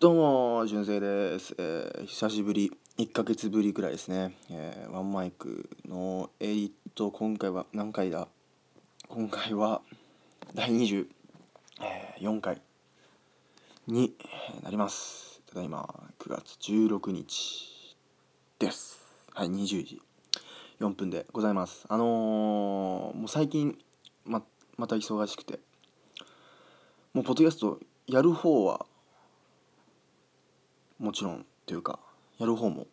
[0.00, 4.34] どうも、純正です、えー、久しぶり、1ヶ月ぶりくらいですね。
[4.48, 8.26] えー、ワンマイクのエリット、今回は何回だ？
[9.08, 9.82] 今回は
[10.54, 12.62] 第24回
[13.86, 14.14] に
[14.62, 15.42] なります。
[15.46, 15.86] ただいま
[16.18, 17.94] 9月16日
[18.58, 19.00] です。
[19.34, 20.00] はい、20時
[20.80, 21.84] 4分でございます。
[21.90, 23.76] あのー、もう最近
[24.24, 24.42] ま、
[24.78, 25.60] また忙しくて、
[27.12, 28.86] もうポッドキャストやる方は
[31.00, 31.98] もちろんというか
[32.38, 32.86] やる方も。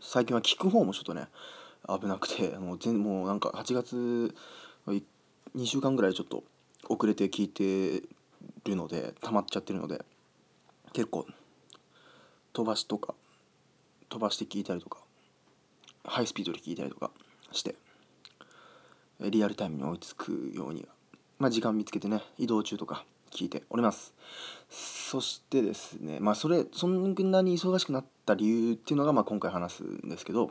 [0.00, 1.28] 最近は聞く方もちょっとね
[1.88, 4.34] 危なくて もう全もうなんか8月
[4.86, 6.44] 2週間ぐらいちょっと
[6.88, 8.02] 遅れて聞いて
[8.64, 10.04] るので溜まっちゃってるので
[10.92, 11.26] 結構
[12.52, 13.14] 飛ばしとか
[14.08, 14.98] 飛ばして聞いたりとか
[16.04, 17.10] ハイスピードで聞いたりとか
[17.52, 17.76] して
[19.20, 20.86] リアルタイムに追いつくように
[21.38, 24.14] まあ時間見つけてね移動中とか聞いております。
[24.70, 30.50] そしてですねまあそれそんなに忙しくなった理由っていうのがまあ今回話すんですけど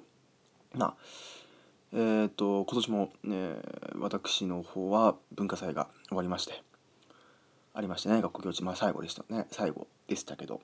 [0.74, 0.96] まあ
[1.94, 3.56] えっ、ー、と今年も、ね、
[4.00, 6.64] 私の方は文化祭が終わりまして
[7.74, 9.46] ありましてね学校行事まあ最後でしたね。
[9.52, 10.62] 最後でしたけど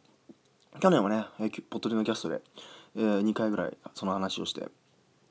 [0.79, 1.25] 去年はね
[1.69, 2.41] ポットでのキャストで、
[2.95, 4.67] えー、2回ぐらいその話をして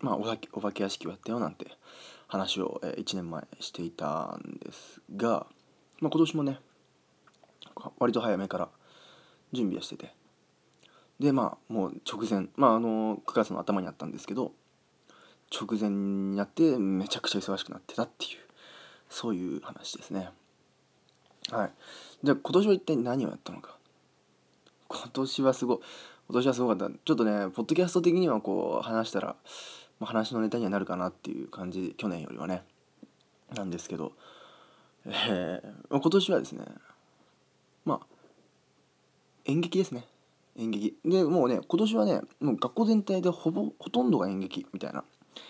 [0.00, 1.66] まあおお化け屋敷をやったよなんて
[2.28, 5.46] 話を、えー、1年前していたんですが、
[6.00, 6.60] まあ、今年もね
[7.98, 8.68] 割と早めから
[9.52, 10.14] 準備はしてて。
[11.18, 14.52] でまあもう直前まああの9月の頭にあったんですけど
[15.52, 18.30] 直前になってめちゃくちゃ忙しくなってたっていう
[19.08, 20.30] そういう話ですね。
[21.50, 21.72] はい。
[22.22, 23.76] じゃあ今年は一体何をやったのか。
[24.88, 25.78] 今年はすごい
[26.28, 26.90] 今年はすごかった。
[27.04, 29.36] ちょっとねポッドキャスト的にはこう話したら、
[30.00, 32.64] まあ、話のネタにはなるかなっていう感じ去年よりはね。
[33.54, 34.12] なんですけど。
[35.04, 36.64] えー、今年はですね
[37.84, 38.06] まあ
[39.44, 40.06] 演劇ですね。
[40.56, 40.96] 演劇。
[41.04, 45.04] でもうね今年はねもう学校全体でほぼほとんどが演劇みたいな。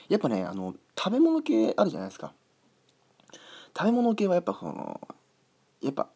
[0.08, 2.32] やっぱねあの食べ物系あるじゃないですか。
[3.76, 5.00] 食べ物系はやっぱその
[5.82, 6.08] やっぱ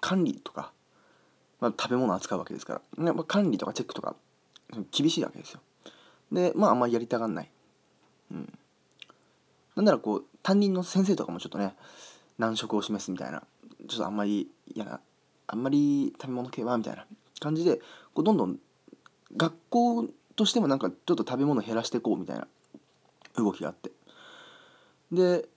[0.00, 0.72] 管理とか、
[1.60, 3.04] まあ、食べ物扱うわけですから。
[3.04, 4.14] やっぱ管理とかチェックとか
[4.90, 5.60] 厳しいわけですよ。
[6.30, 7.50] でまああんまりやりたがんない。
[8.30, 8.58] うん。
[9.76, 11.74] なんならこう担任の先生とかもちょっとね
[12.38, 13.42] 難色を示すみたいな。
[13.88, 15.00] ちょっとあんまり嫌な
[15.46, 17.06] あんまり食べ物系はみたいな
[17.40, 17.80] 感じで
[18.14, 18.58] こうどんどん
[19.36, 22.46] 学校としてもなんかちょっと食べ物減らしていこうみたいな
[23.36, 23.90] 動きがあって。
[25.10, 25.48] で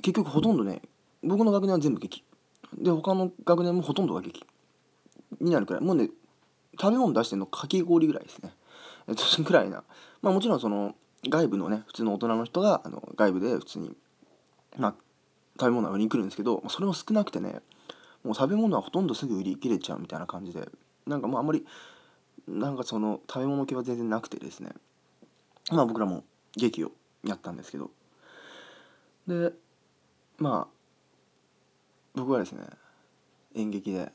[0.00, 0.82] 結局ほとんどね
[1.22, 2.24] 僕の学年は全部劇
[2.76, 4.44] で他の学年もほとんどが劇
[5.40, 5.82] になるくらい。
[5.82, 6.08] もうね
[6.80, 8.52] 食べ物出してるのかき氷ぐらいですね。
[9.08, 9.84] えっとくらいな。
[10.22, 10.94] まあもちろんその
[11.28, 13.96] 外部のね普通の大人の人があの外部で普通に
[14.76, 14.94] まあ
[15.58, 17.60] 食べ物は売りに来るんですけどそれも少なくてね
[18.24, 20.68] もう食べ物はほとんどすぐ売り切れちゃうみたいな感じで
[21.06, 21.66] なんかもうあんまり
[22.48, 24.70] なんかその食べ物系は全然なくてですね。
[25.70, 26.24] まあ僕らも
[26.56, 26.92] 劇を
[27.24, 27.90] やったんですけど。
[29.26, 29.52] で
[30.38, 30.72] まあ
[32.14, 32.64] 僕はですね
[33.54, 34.10] 演劇で、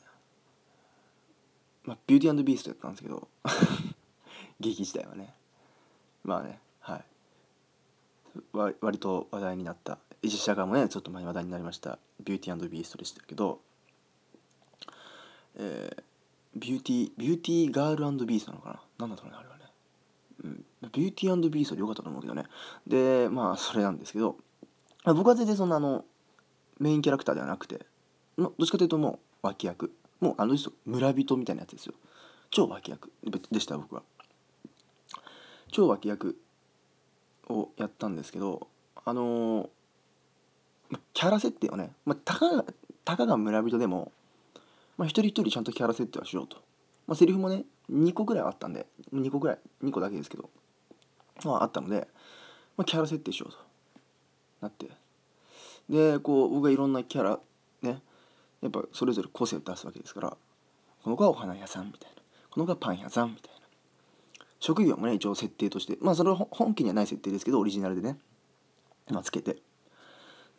[1.84, 3.28] まあ、ビューティービーストやったんですけど
[4.60, 5.34] 劇自体はね。
[6.24, 7.06] まあねはい。
[8.82, 12.00] 割と話題になった実写化もねちょっと前話題になりました。
[12.24, 13.60] ビューティービーストでしたけど。
[15.60, 16.04] えー、
[16.56, 18.80] ビューティービューティーガールビーストなのかな？
[19.00, 19.64] 何だったのねあれはね、
[20.44, 22.44] うん、ビューティービーストでよかったと思うけどね。
[22.86, 24.38] でまあそれなんですけど。
[25.06, 26.06] 僕は全然そんなあの
[26.80, 27.86] メインキャラクターではなくて。
[28.38, 29.92] どっちかというともう脇役。
[30.20, 31.94] もうあの人村人みたいなやつですよ。
[32.52, 33.12] 超脇役。
[33.52, 34.04] でした僕は。
[35.72, 36.38] 超脇役
[37.50, 38.68] をやったんですけど。
[39.06, 39.70] あのー、
[41.14, 42.66] キャラ設定をね、まあ、たかが
[43.06, 44.12] たかが村人でも
[44.98, 46.58] まあ、一人一人ちゃんとキャラ設定はしようと。
[47.08, 50.50] まあ、セリフもね、2個ぐらいあったんで、2個ぐらい、2個だけですけど、
[51.46, 52.08] まあ、あったので、
[52.76, 53.58] まあ、キャラ設定しようと
[54.62, 54.90] なって。
[55.88, 57.40] で、こう、僕がいろんなキャラ、
[57.84, 58.02] ね、
[58.62, 60.38] やっぱそれぞれ個性を出すわけですから、
[61.04, 63.58] この子はお花屋さんみたいな、この子はパン屋さんみたいな。
[64.60, 68.18] 職業もね、一応設定として、まあ、それは本家にはない設定ですけど、オリジナルでね、
[69.12, 69.62] まあ、つけて。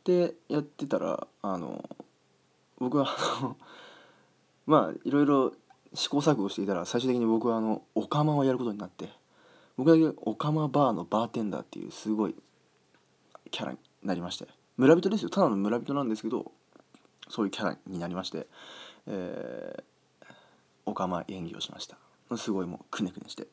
[0.05, 1.89] で、やってたら、あの、
[2.79, 3.57] 僕はあの
[4.67, 5.53] まあいろいろ
[5.95, 9.11] 試行錯誤していたら最終的に僕はあのオカマをやることになって
[9.77, 12.35] 僕だけオカマバーのバーテンダーっていうすごい
[13.51, 14.47] キャラになりまして
[14.77, 15.31] 村人ですよ。
[15.31, 16.53] ただの村人なんですけど
[17.29, 18.47] そういうキャラになりまして、
[19.07, 20.27] えー、
[20.87, 21.97] オカマ演技をしました。
[22.37, 23.49] すごいもうくねくねして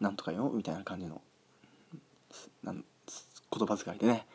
[0.00, 1.22] なんとかよみたいな感じの
[2.64, 2.84] なん
[3.56, 4.26] 言葉遣いでね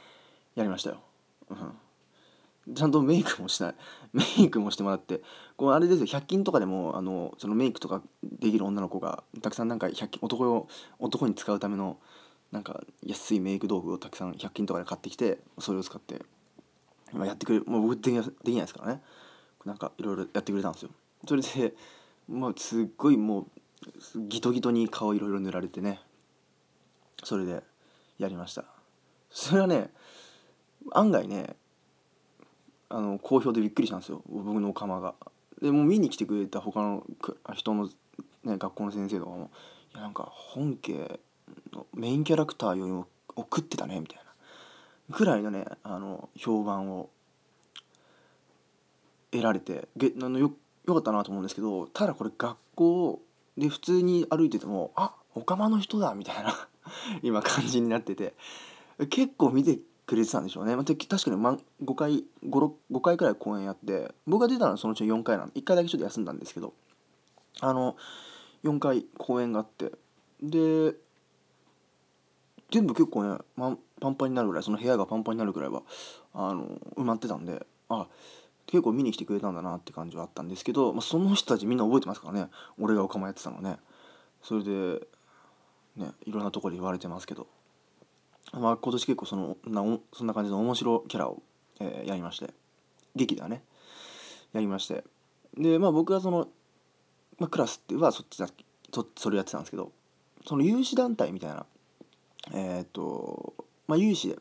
[0.56, 1.02] やりましたよ、
[1.50, 3.76] うん、ちゃんとメイクもしない。
[4.14, 5.22] メイクもしてもらって。
[5.58, 6.06] こうあれですよ。
[6.06, 10.68] 100均とかでもあのそのメイクとかできる女の子がたくさんなんか100均男を
[11.00, 11.98] 男に使うための
[12.52, 16.22] なんか安いメイク道具をたくさん100均とかで買ってきてそれを使って
[17.14, 19.02] まあやってくれるもう僕できできないですからね。
[19.66, 20.92] なんかいろいろやってくれたんですよ。
[21.28, 21.76] それで
[22.30, 23.48] まあすっごいも
[24.16, 26.02] うギトギトに顔いろいろ塗られてね。
[27.24, 27.64] それで
[28.20, 28.66] やりました。
[29.30, 29.92] それはね
[30.92, 31.56] 案外ね
[32.90, 35.16] あの好評でびっくりしたんですよ僕のオカマが。
[35.62, 37.04] でもう見に来てくれた他の
[37.54, 37.88] 人の、
[38.44, 39.52] ね、学校の先生とかも
[39.94, 41.20] 「いやなんか本家
[41.72, 44.20] のメインキャラクターよりも送ってたね」みたい
[45.10, 47.10] なくらいのねあの評判を
[49.30, 50.52] 得られてげあのよ
[50.88, 53.22] よかったなと思うんですけどただこれ学校
[53.58, 56.68] で普通に歩いてても「あオカマの人だ」みたいな
[57.22, 58.34] 今感じになってて
[59.10, 59.80] 結構見て
[60.12, 66.74] くれてたんでしょうね、まあ、確かに、5回 5, 5回くらい公演やって僕が出たのはそのうち4回なんで1回だけちょっと休んだんですけど
[67.62, 67.96] あの
[68.66, 69.92] 4回公演があって
[70.44, 70.96] で
[72.72, 75.84] 全部結構ね、ま、パンパンになるぐらいその部屋がパンパンになるぐらいは
[76.34, 76.66] あの
[76.98, 78.08] 埋まってたんであ
[78.68, 82.48] 結構見に来てくれたんだなって感じはあったんですけど、まあ、その人たちみんな覚えてますからね。
[82.80, 83.78] 俺がオカマやってたのね。
[84.42, 85.02] それで
[85.96, 87.48] ねいろんなとこで言われてますけど。
[88.54, 89.82] まあ、今年結構そのな
[90.14, 91.42] そんな感じの面白キャラを、
[91.80, 92.54] えー、やりまして。
[93.16, 93.64] 劇ではね。
[94.54, 95.04] やりまして。
[95.58, 96.48] でまあ僕はその、
[97.40, 98.48] まあ、クラスってはそっちだ
[98.94, 99.92] そそれやってたんですけど
[100.46, 101.66] その有志団体みたいな
[102.54, 103.54] えー、っと
[103.88, 104.40] まあ有志で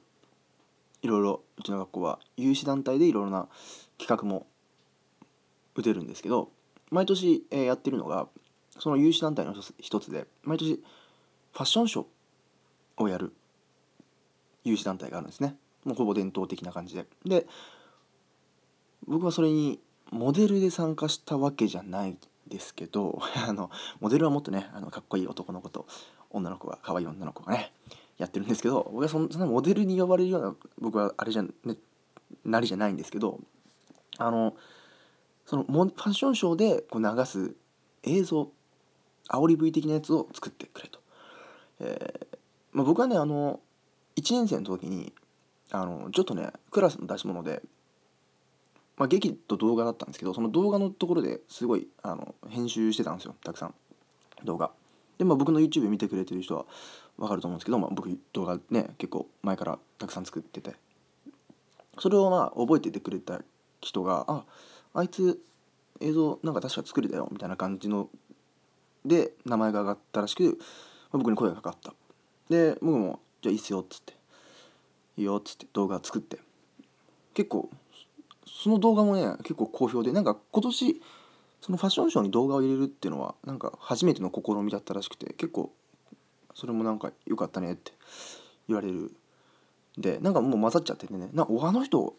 [1.02, 3.48] いろいろうちの学校は有志団体でいろいろな
[3.98, 4.46] 企画も
[5.74, 6.50] 打てるんですけど
[6.90, 8.28] 毎年、えー、やってるのが
[8.78, 10.74] その有志団体の一つで毎年
[11.52, 13.32] ファッションショーをやる
[14.64, 15.56] 有志団体があるんですね。
[15.84, 17.06] もうほぼ伝統的な感じで。
[17.24, 17.46] で
[19.06, 19.80] 僕はそれに
[20.10, 22.16] モデルで参加したわけじゃない
[22.46, 23.70] ですけど あの
[24.00, 25.86] モデルはもっとねあのかっこいい男の子と
[26.30, 27.72] 女の子が可愛い女の子がね
[28.18, 31.50] やってるんですけど僕はそんなモデルに呼ばれるような僕はあれじゃ、ね、
[32.44, 33.40] なりじゃないんですけど
[34.18, 34.56] あの
[35.46, 37.54] そのファッションショーでこう流す
[38.02, 38.50] 映像
[39.28, 41.00] 煽り V 的なやつを作ってくれと、
[41.80, 42.38] えー
[42.72, 43.60] まあ、僕はねあの
[44.16, 45.12] 1年生の時に
[45.70, 47.62] あのちょっとねクラスの出し物で、
[48.96, 53.74] まあ、劇と動画だったんですけどその動画のところですごいあの編集してたんですよたくさん
[54.44, 54.70] 動画。
[55.18, 56.64] で、まあ、僕の YouTube 見てくれてる人は
[57.18, 60.74] 分かると思うんですけど、まあ、僕動画ね結構前からたくさん作ってて。
[61.98, 63.40] それをまあ覚えててくれた
[63.80, 64.44] 人があ
[64.94, 65.40] あいつ
[66.00, 68.08] 映像なんか確か作れたよみたいな感じの
[69.04, 70.58] で名前が挙がったらしく、
[71.12, 71.92] まあ、僕に声がかかった。
[72.48, 74.14] で僕もじゃあいいっすよっつって。
[75.16, 76.38] いいよっつって動画作って。
[77.34, 77.70] 結構
[78.46, 81.00] その動画もね結構好評でなんか今年
[81.60, 85.72] そのファッションショーに動画を入れるっていうのはなんか初めての試みだったらしくて結構
[86.54, 87.92] それもなんか良かったねって
[88.68, 89.12] 言われる。
[89.98, 92.14] でなんかもう混ざっちゃっててねなあの人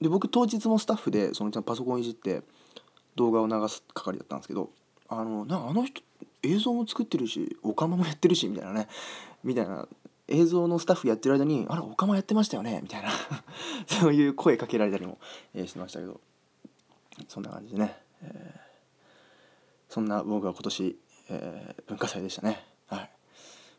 [0.00, 2.42] で僕当日もスタッフでそのパソコンいじって
[3.14, 4.70] 動画を流す係だったんですけど
[5.08, 6.02] あのなあの人
[6.42, 8.88] 映像も作ってるしオカマもやってるしみたいなね
[9.44, 9.86] みたいな
[10.32, 13.10] 映像のスタッフやってる間に「あらオカマやってましたよね」みたいな
[13.86, 15.18] そういう声かけられたりも、
[15.54, 16.20] えー、してましたけど。
[17.28, 20.98] そんな感じでね、えー、そんな僕は今年、
[21.30, 22.64] えー、文化祭でしたね。
[22.86, 23.10] はい。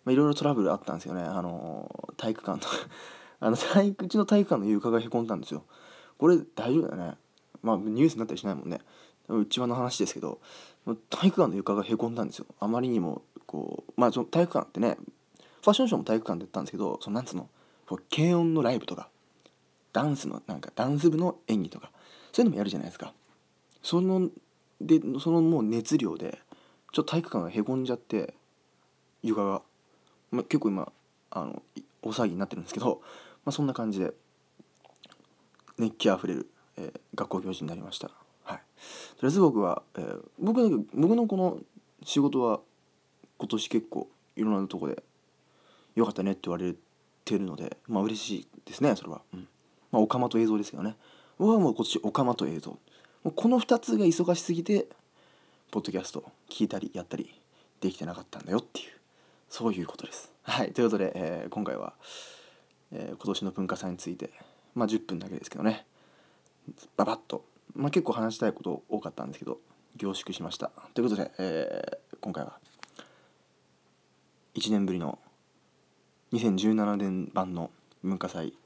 [0.05, 1.21] まあ、いろいろトラブルあったんですよね。
[1.21, 2.71] あの体育館の
[3.39, 5.63] あの体育うちの体育館の床がへこんだんですよ。
[6.17, 7.17] これ大丈夫だよね。
[7.61, 8.79] まあニュースになったりしないもんね。
[9.29, 10.41] うちわの話ですけど
[11.09, 12.45] 体育館の床がへこんだんですよ。
[12.59, 14.97] あまりにもこうまあ体育館ってね
[15.63, 17.49] ファッションショーも体育館でやったんですけどそのなんつうの
[18.13, 19.09] 軽音のライブとか
[19.93, 21.91] ダンスのなんかダンス部の演技とか
[22.33, 23.13] そういうのもやるじゃないですか。
[23.81, 24.29] その
[24.81, 26.39] でそのもう熱量で
[26.91, 28.33] ちょっと体育館がへこんじゃって
[29.21, 29.61] 床が、
[30.31, 30.91] まあ、結構今
[31.31, 31.61] あの
[32.01, 33.01] 大騒ぎになってるんですけど、
[33.45, 34.13] まあ、そんな感じで
[35.77, 38.09] 熱気あふれる、えー、学校行事になりました。
[38.43, 38.57] はい。
[38.57, 41.59] とりあえず僕は、えー、僕僕のこの
[42.03, 42.59] 仕事は
[43.37, 45.03] 今年結構いろんなとこで
[45.95, 46.73] 良かったねって言われ
[47.25, 49.47] てるのでまあ嬉しいですねそれは、うん、
[49.91, 50.95] まあオカマと映像ですけどね。
[51.37, 52.71] 僕はもう今年オカマと映像。
[52.71, 52.79] も
[53.25, 54.87] うこの2つが忙しすぎて
[55.71, 57.33] ポッドキャスト聞いたりやったり
[57.79, 58.87] できてなかったんだよっていう
[59.49, 60.31] そういうことです。
[60.43, 61.93] はいということで、えー、今回は、
[62.91, 64.31] えー、今年の文化祭について
[64.75, 65.85] まあ10分だけですけどね。
[66.97, 67.45] ババッと。
[67.75, 69.59] まあ結構話したいこと多かったんですけど
[69.95, 70.71] 凝縮しました。
[70.93, 72.57] ということで、えー、今回は
[74.55, 75.17] 1年ぶりの
[76.33, 77.69] 2017年版の
[78.01, 78.57] 文化祭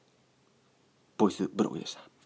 [1.18, 2.17] ボイスブログでした。